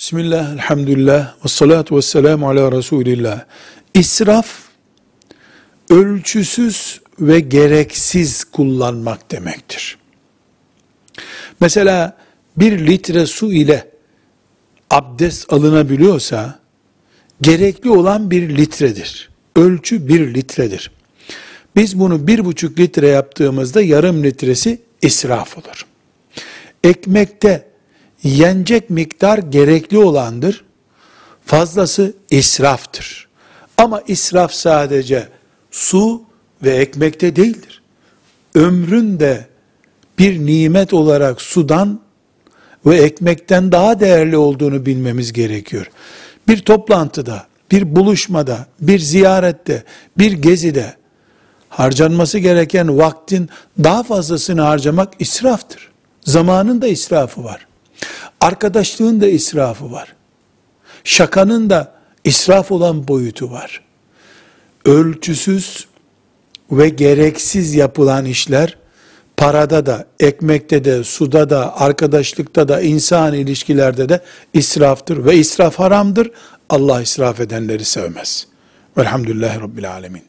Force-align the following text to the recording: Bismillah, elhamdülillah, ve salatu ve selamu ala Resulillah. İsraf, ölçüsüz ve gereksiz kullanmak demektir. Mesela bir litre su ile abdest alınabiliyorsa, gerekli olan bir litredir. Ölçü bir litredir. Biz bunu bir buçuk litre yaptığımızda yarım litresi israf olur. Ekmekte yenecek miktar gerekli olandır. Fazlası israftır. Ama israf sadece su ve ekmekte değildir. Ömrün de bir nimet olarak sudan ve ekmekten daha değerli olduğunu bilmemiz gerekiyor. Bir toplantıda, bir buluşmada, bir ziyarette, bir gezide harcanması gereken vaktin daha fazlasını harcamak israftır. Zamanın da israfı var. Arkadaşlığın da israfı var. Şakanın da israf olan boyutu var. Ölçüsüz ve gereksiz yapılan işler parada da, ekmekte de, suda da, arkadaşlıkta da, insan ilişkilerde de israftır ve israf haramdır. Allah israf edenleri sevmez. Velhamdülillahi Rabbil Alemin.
Bismillah, 0.00 0.52
elhamdülillah, 0.52 1.34
ve 1.44 1.48
salatu 1.48 1.96
ve 1.96 2.02
selamu 2.02 2.48
ala 2.48 2.72
Resulillah. 2.72 3.44
İsraf, 3.94 4.46
ölçüsüz 5.90 7.00
ve 7.20 7.40
gereksiz 7.40 8.44
kullanmak 8.44 9.30
demektir. 9.30 9.98
Mesela 11.60 12.16
bir 12.56 12.86
litre 12.86 13.26
su 13.26 13.52
ile 13.52 13.90
abdest 14.90 15.52
alınabiliyorsa, 15.52 16.58
gerekli 17.40 17.90
olan 17.90 18.30
bir 18.30 18.56
litredir. 18.56 19.30
Ölçü 19.56 20.08
bir 20.08 20.34
litredir. 20.34 20.90
Biz 21.76 21.98
bunu 21.98 22.26
bir 22.26 22.44
buçuk 22.44 22.78
litre 22.78 23.08
yaptığımızda 23.08 23.82
yarım 23.82 24.24
litresi 24.24 24.82
israf 25.02 25.58
olur. 25.58 25.86
Ekmekte 26.84 27.69
yenecek 28.22 28.90
miktar 28.90 29.38
gerekli 29.38 29.98
olandır. 29.98 30.64
Fazlası 31.46 32.14
israftır. 32.30 33.28
Ama 33.76 34.02
israf 34.06 34.52
sadece 34.52 35.28
su 35.70 36.22
ve 36.62 36.70
ekmekte 36.70 37.36
değildir. 37.36 37.82
Ömrün 38.54 39.20
de 39.20 39.46
bir 40.18 40.46
nimet 40.46 40.94
olarak 40.94 41.42
sudan 41.42 42.00
ve 42.86 42.96
ekmekten 42.96 43.72
daha 43.72 44.00
değerli 44.00 44.36
olduğunu 44.36 44.86
bilmemiz 44.86 45.32
gerekiyor. 45.32 45.90
Bir 46.48 46.58
toplantıda, 46.58 47.46
bir 47.70 47.96
buluşmada, 47.96 48.66
bir 48.80 48.98
ziyarette, 48.98 49.84
bir 50.18 50.32
gezide 50.32 50.94
harcanması 51.68 52.38
gereken 52.38 52.98
vaktin 52.98 53.48
daha 53.84 54.02
fazlasını 54.02 54.60
harcamak 54.60 55.12
israftır. 55.18 55.90
Zamanın 56.20 56.82
da 56.82 56.86
israfı 56.86 57.44
var. 57.44 57.66
Arkadaşlığın 58.40 59.20
da 59.20 59.28
israfı 59.28 59.92
var. 59.92 60.14
Şakanın 61.04 61.70
da 61.70 61.94
israf 62.24 62.72
olan 62.72 63.08
boyutu 63.08 63.50
var. 63.50 63.84
Ölçüsüz 64.84 65.86
ve 66.70 66.88
gereksiz 66.88 67.74
yapılan 67.74 68.24
işler 68.24 68.76
parada 69.36 69.86
da, 69.86 70.06
ekmekte 70.20 70.84
de, 70.84 71.04
suda 71.04 71.50
da, 71.50 71.80
arkadaşlıkta 71.80 72.68
da, 72.68 72.80
insan 72.80 73.34
ilişkilerde 73.34 74.08
de 74.08 74.20
israftır 74.54 75.24
ve 75.24 75.36
israf 75.36 75.78
haramdır. 75.78 76.30
Allah 76.68 77.02
israf 77.02 77.40
edenleri 77.40 77.84
sevmez. 77.84 78.46
Velhamdülillahi 78.98 79.60
Rabbil 79.60 79.90
Alemin. 79.90 80.22